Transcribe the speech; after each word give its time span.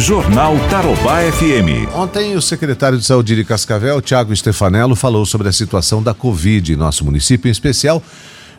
Jornal 0.00 0.56
Tarobá 0.70 1.20
FM. 1.30 1.94
Ontem, 1.94 2.34
o 2.34 2.40
secretário 2.40 2.96
de 2.96 3.04
Saúde 3.04 3.36
de 3.36 3.44
Cascavel, 3.44 4.00
Tiago 4.00 4.34
Stefanello, 4.34 4.96
falou 4.96 5.26
sobre 5.26 5.46
a 5.46 5.52
situação 5.52 6.02
da 6.02 6.14
Covid 6.14 6.72
em 6.72 6.76
nosso 6.76 7.04
município, 7.04 7.48
em 7.48 7.52
especial. 7.52 8.02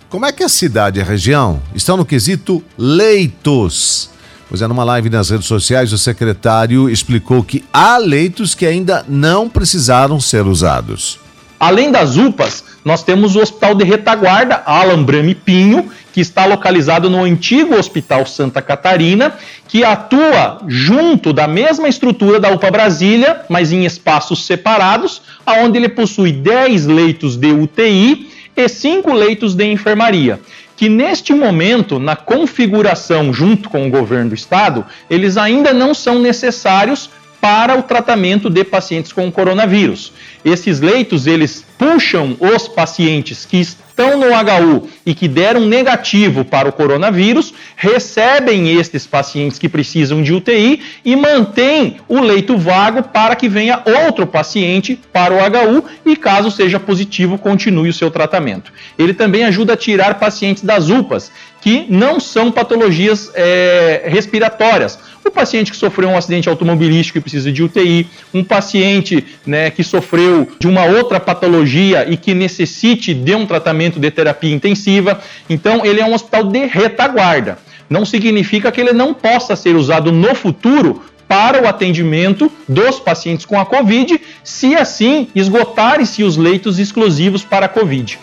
Como 0.08 0.24
é 0.24 0.32
que 0.32 0.44
a 0.44 0.50
cidade 0.50 1.00
e 1.00 1.02
a 1.02 1.06
região 1.06 1.60
estão 1.74 1.98
no 1.98 2.06
quesito 2.06 2.64
leitos? 2.78 4.12
Pois 4.48 4.62
é, 4.62 4.68
numa 4.68 4.84
live 4.84 5.10
nas 5.10 5.32
redes 5.32 5.48
sociais, 5.48 5.92
o 5.92 5.98
secretário 5.98 6.88
explicou 6.88 7.44
que 7.44 7.66
há 7.74 7.98
leitos 7.98 8.54
que 8.54 8.66
ainda 8.66 9.04
não 9.10 9.50
precisaram 9.50 10.22
ser 10.22 10.46
usados. 10.46 11.20
Além 11.62 11.92
das 11.92 12.18
UPAs, 12.18 12.64
nós 12.84 13.04
temos 13.04 13.36
o 13.36 13.40
Hospital 13.40 13.76
de 13.76 13.84
Retaguarda, 13.84 14.64
Alan 14.66 15.04
Brame 15.04 15.36
Pinho, 15.36 15.92
que 16.12 16.20
está 16.20 16.44
localizado 16.48 17.08
no 17.08 17.24
antigo 17.24 17.76
Hospital 17.78 18.26
Santa 18.26 18.64
Catarina, 18.64 19.36
que 19.68 19.84
atua 19.84 20.64
junto 20.68 21.32
da 21.32 21.48
mesma 21.48 21.88
estrutura 21.88 22.40
da 22.40 22.50
UPA 22.50 22.72
Brasília, 22.72 23.42
mas 23.48 23.72
em 23.72 23.86
espaços 23.86 24.44
separados, 24.44 25.22
aonde 25.46 25.78
ele 25.78 25.90
possui 25.90 26.32
10 26.32 26.88
leitos 26.88 27.36
de 27.36 27.52
UTI 27.52 28.32
e 28.58 28.68
5 28.68 29.14
leitos 29.14 29.54
de 29.54 29.72
enfermaria 29.72 30.40
que 30.82 30.90
neste 30.90 31.32
momento, 31.32 32.00
na 32.00 32.16
configuração 32.16 33.32
junto 33.32 33.70
com 33.70 33.86
o 33.86 33.90
governo 33.92 34.30
do 34.30 34.36
estado, 34.36 34.84
eles 35.08 35.38
ainda 35.38 35.72
não 35.72 35.94
são 35.94 36.18
necessários 36.18 37.08
para 37.42 37.78
o 37.78 37.82
tratamento 37.82 38.50
de 38.50 38.64
pacientes 38.64 39.12
com 39.12 39.32
coronavírus. 39.32 40.14
Esses 40.46 40.80
leitos, 40.80 41.26
eles 41.26 41.66
puxam 41.78 42.38
os 42.40 42.68
pacientes 42.68 43.44
que 43.44 43.58
estão 43.58 44.18
no 44.20 44.28
HU 44.28 44.88
e 45.04 45.16
que 45.16 45.28
deram 45.28 45.62
negativo 45.62 46.46
para 46.46 46.70
o 46.70 46.72
coronavírus, 46.72 47.54
recebem 47.76 48.72
estes 48.78 49.08
pacientes 49.08 49.58
que 49.58 49.68
precisam 49.68 50.22
de 50.22 50.34
UTI 50.34 50.82
e 51.04 51.16
mantém 51.16 51.98
o 52.08 52.20
leito 52.20 52.58
vago 52.58 53.04
para 53.04 53.36
que 53.36 53.50
venha 53.50 53.82
outro 54.06 54.28
paciente 54.28 55.00
para 55.12 55.34
o 55.34 55.38
HU 55.38 55.84
e, 56.06 56.16
caso 56.16 56.52
seja 56.52 56.80
positivo, 56.80 57.38
continue 57.38 57.90
o 57.90 57.94
seu 57.94 58.12
tratamento. 58.12 58.72
Ele 58.98 59.14
também 59.14 59.44
ajuda 59.44 59.74
a 59.74 59.78
tirar 59.78 60.20
pacientes 60.20 60.64
das 60.64 60.90
UPAs, 60.90 61.32
que 61.62 61.86
não 61.88 62.20
são 62.20 62.52
patologias 62.52 63.32
é, 63.34 64.04
respiratórias 64.06 65.00
o 65.24 65.30
paciente 65.30 65.72
que 65.72 65.78
sofreu 65.78 66.10
um 66.10 66.18
acidente 66.18 66.50
automobilístico 66.50 67.18
e 67.18 67.22
precisa 67.22 67.52
de 67.52 67.64
UTI, 67.64 68.08
um 68.34 68.44
paciente 68.44 69.24
né, 69.46 69.70
que 69.70 69.84
sofreu 69.84 70.48
de 70.60 70.68
uma 70.68 70.86
outra 70.86 71.20
patologia 71.20 72.10
e 72.10 72.18
que 72.18 72.34
necessite 72.34 73.14
de 73.14 73.36
um 73.36 73.46
tratamento 73.46 74.00
de 74.00 74.10
terapia 74.10 74.54
intensiva. 74.54 75.22
Então, 75.50 75.86
ele 75.86 76.02
é 76.02 76.06
um 76.06 76.14
hospital 76.14 76.46
de 76.46 76.66
retaguarda. 76.66 77.58
Não 77.90 78.06
significa 78.06 78.72
que 78.72 78.82
ele 78.82 78.94
não 78.94 79.14
possa 79.14 79.56
ser 79.56 79.76
usado 79.76 80.12
no 80.12 80.34
futuro 80.34 81.04
para 81.28 81.62
o 81.64 81.68
atendimento 81.68 82.52
dos 82.68 83.00
pacientes 83.00 83.46
com 83.46 83.60
a 83.60 83.66
Covid, 83.66 84.20
se 84.44 84.76
assim 84.76 85.30
esgotarem-se 85.34 86.24
os 86.24 86.36
leitos 86.36 86.78
exclusivos 86.78 87.44
para 87.44 87.68
a 87.68 87.70
Covid. 87.70 88.20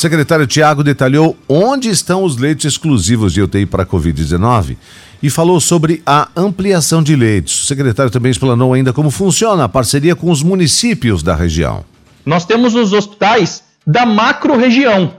Secretário 0.00 0.46
Tiago 0.46 0.82
detalhou 0.82 1.36
onde 1.46 1.90
estão 1.90 2.24
os 2.24 2.38
leitos 2.38 2.64
exclusivos 2.64 3.34
de 3.34 3.42
UTI 3.42 3.66
para 3.66 3.82
a 3.82 3.86
Covid-19 3.86 4.78
e 5.22 5.28
falou 5.28 5.60
sobre 5.60 6.02
a 6.06 6.26
ampliação 6.34 7.02
de 7.02 7.14
leitos. 7.14 7.64
O 7.64 7.66
secretário 7.66 8.10
também 8.10 8.30
explanou 8.30 8.72
ainda 8.72 8.94
como 8.94 9.10
funciona 9.10 9.64
a 9.64 9.68
parceria 9.68 10.16
com 10.16 10.30
os 10.30 10.42
municípios 10.42 11.22
da 11.22 11.34
região. 11.34 11.84
Nós 12.24 12.46
temos 12.46 12.74
os 12.74 12.94
hospitais 12.94 13.62
da 13.86 14.06
macro-região. 14.06 15.12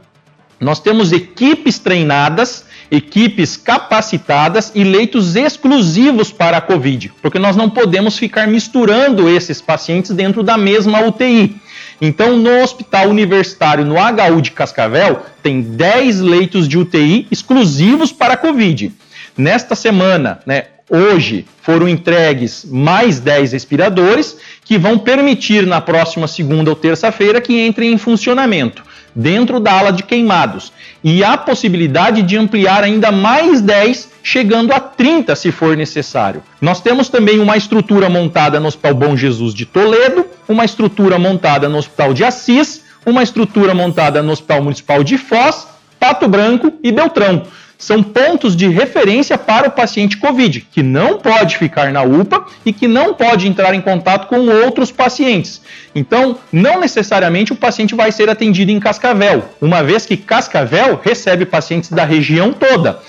Nós 0.59 0.79
temos 0.79 1.11
equipes 1.11 1.77
treinadas, 1.77 2.66
equipes 2.89 3.55
capacitadas 3.55 4.71
e 4.73 4.83
leitos 4.83 5.35
exclusivos 5.35 6.31
para 6.31 6.57
a 6.57 6.61
Covid, 6.61 7.13
porque 7.21 7.38
nós 7.38 7.55
não 7.55 7.69
podemos 7.69 8.17
ficar 8.17 8.47
misturando 8.47 9.29
esses 9.29 9.61
pacientes 9.61 10.09
dentro 10.09 10.41
da 10.41 10.57
mesma 10.57 11.05
UTI. 11.05 11.60
Então, 12.02 12.35
no 12.35 12.63
Hospital 12.63 13.09
Universitário, 13.09 13.85
no 13.85 13.95
HU 13.95 14.41
de 14.41 14.49
Cascavel, 14.52 15.22
tem 15.44 15.62
10 15.62 16.19
leitos 16.22 16.67
de 16.67 16.79
UTI 16.79 17.28
exclusivos 17.29 18.12
para 18.12 18.34
a 18.34 18.38
Covid. 18.38 18.91
Nesta 19.38 19.75
semana, 19.75 20.39
né, 20.44 20.66
hoje, 20.89 21.45
foram 21.62 21.88
entregues 21.88 22.66
mais 22.66 23.19
10 23.19 23.51
respiradores 23.51 24.35
que 24.66 24.79
vão 24.79 24.97
permitir 24.97 25.67
na 25.67 25.79
próxima 25.79 26.28
segunda 26.28 26.72
ou 26.72 26.75
terça-feira 26.75 27.39
que 27.39 27.66
entrem 27.66 27.94
em 27.94 27.97
funcionamento 28.00 28.83
dentro 29.16 29.59
da 29.59 29.72
ala 29.72 29.91
de 29.91 30.03
queimados. 30.03 30.72
E 31.03 31.23
há 31.23 31.38
possibilidade 31.38 32.22
de 32.22 32.38
ampliar 32.38 32.83
ainda 32.83 33.12
mais 33.12 33.62
10, 33.62 34.09
chegando 34.23 34.73
a 34.73 34.79
30 34.79 35.35
se 35.35 35.51
for 35.51 35.75
necessário. 35.75 36.44
Nós 36.59 36.81
temos 36.81 37.09
também 37.09 37.39
uma 37.39 37.57
estrutura 37.57 38.09
montada 38.09 38.59
no 38.59 38.68
Hospital 38.68 38.94
Bom 38.94 39.18
Jesus 39.18 39.53
de 39.53 39.66
Toledo, 39.66 40.25
uma 40.47 40.66
estrutura 40.66 41.18
montada 41.18 41.68
no 41.69 41.78
Hospital 41.78 42.13
de 42.13 42.24
Assis, 42.24 42.84
uma 43.06 43.24
estrutura 43.24 43.74
montada 43.74 44.22
no 44.22 44.31
Hospital 44.31 44.63
Municipal 44.63 45.03
de 45.03 45.18
Foz, 45.18 45.68
Pato 46.00 46.28
Branco 46.28 46.74
e 46.84 46.91
Beltrão 46.91 47.44
são 47.81 48.03
pontos 48.03 48.56
de 48.56 48.68
referência 48.68 49.38
para 49.38 49.68
o 49.68 49.72
paciente 49.72 50.16
COVID, 50.18 50.68
que 50.72 50.84
não 50.84 51.18
pode 51.18 51.57
ficar 51.57 51.91
na 51.91 52.03
UPA 52.03 52.46
e 52.63 52.72
que 52.72 52.88
não 52.88 53.16
pode 53.16 53.47
entrar 53.47 53.74
em 53.74 53.81
contato 53.81 54.28
com 54.28 54.47
outros 54.47 54.91
pacientes. 54.91 55.62
Então, 55.96 56.38
não 56.51 56.80
necessariamente 56.80 57.51
o 57.51 57.56
paciente 57.56 57.96
vai 57.96 58.12
ser 58.12 58.30
atendido 58.30 58.72
em 58.72 58.80
Cascavel, 58.80 59.44
uma 59.59 59.84
vez 59.84 60.06
que 60.06 60.16
Cascavel 60.16 61.01
recebe 61.03 61.44
pacientes 61.44 61.90
da 61.90 62.06
região 62.06 62.53
toda. 62.53 63.00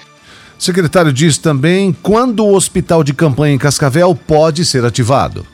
O 0.59 0.63
secretário 0.63 1.13
diz 1.13 1.37
também 1.37 1.95
quando 2.03 2.45
o 2.45 2.55
hospital 2.55 3.05
de 3.05 3.13
campanha 3.13 3.55
em 3.55 3.59
Cascavel 3.59 4.15
pode 4.15 4.65
ser 4.65 4.85
ativado. 4.87 5.47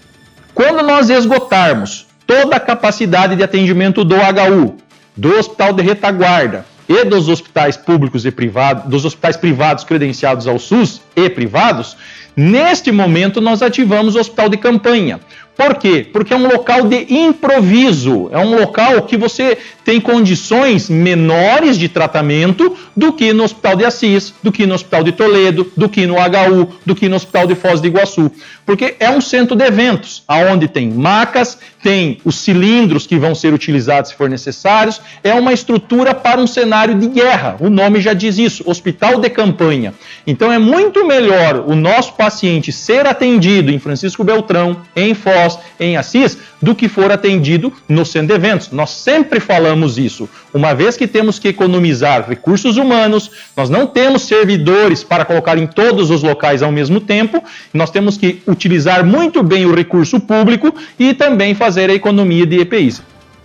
Quando 0.58 0.82
nós 0.82 1.08
esgotarmos 1.08 2.04
toda 2.26 2.56
a 2.56 2.58
capacidade 2.60 3.36
de 3.36 3.44
atendimento 3.44 4.02
do 4.02 4.16
HU, 4.16 4.74
do 5.16 5.38
Hospital 5.38 5.72
de 5.72 5.84
Retaguarda, 5.84 6.66
e 6.88 7.04
dos 7.04 7.28
hospitais 7.28 7.76
públicos 7.76 8.26
e 8.26 8.32
privados, 8.32 8.90
dos 8.90 9.04
hospitais 9.04 9.36
privados 9.36 9.84
credenciados 9.84 10.48
ao 10.48 10.58
SUS 10.58 11.00
e 11.14 11.30
privados, 11.30 11.96
neste 12.34 12.90
momento 12.90 13.40
nós 13.40 13.62
ativamos 13.62 14.16
o 14.16 14.18
hospital 14.18 14.48
de 14.48 14.56
campanha. 14.56 15.20
Por 15.56 15.76
quê? 15.76 16.04
Porque 16.12 16.34
é 16.34 16.36
um 16.36 16.48
local 16.48 16.88
de 16.88 17.06
improviso, 17.08 18.28
é 18.32 18.38
um 18.38 18.58
local 18.58 19.02
que 19.02 19.16
você 19.16 19.58
tem 19.88 20.02
condições 20.02 20.90
menores 20.90 21.78
de 21.78 21.88
tratamento 21.88 22.76
do 22.94 23.10
que 23.10 23.32
no 23.32 23.44
Hospital 23.44 23.74
de 23.74 23.86
Assis, 23.86 24.34
do 24.42 24.52
que 24.52 24.66
no 24.66 24.74
Hospital 24.74 25.02
de 25.02 25.12
Toledo, 25.12 25.72
do 25.74 25.88
que 25.88 26.06
no 26.06 26.16
HU, 26.16 26.74
do 26.84 26.94
que 26.94 27.08
no 27.08 27.16
Hospital 27.16 27.46
de 27.46 27.54
Foz 27.54 27.80
do 27.80 27.86
Iguaçu. 27.86 28.30
Porque 28.66 28.96
é 29.00 29.08
um 29.08 29.18
centro 29.18 29.56
de 29.56 29.64
eventos, 29.64 30.22
aonde 30.28 30.68
tem 30.68 30.90
macas, 30.90 31.58
tem 31.82 32.18
os 32.22 32.34
cilindros 32.34 33.06
que 33.06 33.16
vão 33.16 33.34
ser 33.34 33.54
utilizados 33.54 34.10
se 34.10 34.16
for 34.16 34.28
necessários, 34.28 35.00
é 35.24 35.32
uma 35.32 35.54
estrutura 35.54 36.12
para 36.12 36.38
um 36.38 36.46
cenário 36.46 36.94
de 36.94 37.08
guerra. 37.08 37.56
O 37.58 37.70
nome 37.70 38.02
já 38.02 38.12
diz 38.12 38.36
isso, 38.36 38.68
hospital 38.68 39.18
de 39.18 39.30
campanha. 39.30 39.94
Então 40.26 40.52
é 40.52 40.58
muito 40.58 41.06
melhor 41.06 41.64
o 41.66 41.74
nosso 41.74 42.12
paciente 42.12 42.72
ser 42.72 43.06
atendido 43.06 43.70
em 43.70 43.78
Francisco 43.78 44.22
Beltrão, 44.22 44.82
em 44.94 45.14
Foz, 45.14 45.58
em 45.80 45.96
Assis 45.96 46.36
do 46.60 46.74
que 46.74 46.88
for 46.88 47.10
atendido 47.10 47.72
no 47.88 48.04
centro 48.04 48.28
de 48.28 48.34
eventos. 48.34 48.70
Nós 48.70 48.90
sempre 48.90 49.40
falamos 49.40 49.77
isso. 49.98 50.28
Uma 50.52 50.74
vez 50.74 50.96
que 50.96 51.06
temos 51.06 51.38
que 51.38 51.48
economizar 51.48 52.26
recursos 52.28 52.76
humanos, 52.76 53.30
nós 53.56 53.68
não 53.68 53.86
temos 53.86 54.22
servidores 54.22 55.04
para 55.04 55.24
colocar 55.24 55.58
em 55.58 55.66
todos 55.66 56.10
os 56.10 56.22
locais 56.22 56.62
ao 56.62 56.72
mesmo 56.72 57.00
tempo, 57.00 57.42
nós 57.72 57.90
temos 57.90 58.16
que 58.16 58.42
utilizar 58.46 59.04
muito 59.04 59.42
bem 59.42 59.66
o 59.66 59.74
recurso 59.74 60.18
público 60.18 60.74
e 60.98 61.14
também 61.14 61.54
fazer 61.54 61.90
a 61.90 61.94
economia 61.94 62.46
de 62.46 62.58
EPIs. 62.60 63.02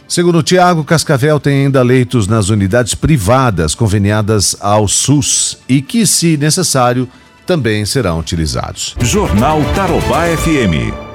Segundo 0.08 0.40
o 0.40 0.44
Tiago, 0.44 0.84
Cascavel 0.84 1.40
tem 1.40 1.66
ainda 1.66 1.82
leitos 1.82 2.28
nas 2.28 2.50
unidades 2.50 2.94
privadas 2.94 3.74
conveniadas 3.74 4.56
ao 4.60 4.88
SUS 4.88 5.58
e 5.68 5.82
que, 5.82 6.06
se 6.06 6.38
necessário, 6.38 7.08
também 7.46 7.86
serão 7.86 8.20
utilizados. 8.20 8.96
Jornal 9.02 9.62
Tarobá 9.76 10.26
FM. 10.38 11.13